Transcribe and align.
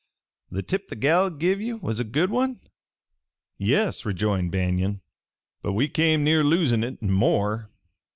"The 0.49 0.63
tip 0.63 0.87
the 0.87 0.95
gal 0.95 1.29
give 1.29 1.61
ye 1.61 1.73
was 1.73 1.99
a 1.99 2.03
good 2.03 2.31
one?" 2.31 2.59
"Yes," 3.59 4.03
rejoined 4.03 4.49
Banion. 4.51 5.01
"But 5.61 5.73
we 5.73 5.87
came 5.89 6.23
near 6.23 6.43
losing 6.43 6.81
it 6.81 6.99
and 7.03 7.13
more. 7.13 7.69